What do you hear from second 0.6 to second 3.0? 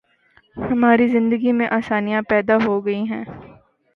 ہماری زندگی میں آسانیاں پیدا ہو